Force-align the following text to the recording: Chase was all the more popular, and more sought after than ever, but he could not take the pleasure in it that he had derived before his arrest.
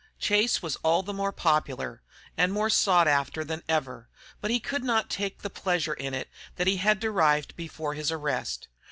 Chase 0.17 0.63
was 0.63 0.77
all 0.77 1.03
the 1.03 1.13
more 1.13 1.31
popular, 1.31 2.01
and 2.35 2.51
more 2.51 2.71
sought 2.71 3.07
after 3.07 3.43
than 3.43 3.61
ever, 3.69 4.09
but 4.41 4.49
he 4.49 4.59
could 4.59 4.83
not 4.83 5.11
take 5.11 5.43
the 5.43 5.49
pleasure 5.51 5.93
in 5.93 6.15
it 6.15 6.27
that 6.55 6.65
he 6.65 6.77
had 6.77 6.99
derived 6.99 7.55
before 7.55 7.93
his 7.93 8.11
arrest. 8.11 8.67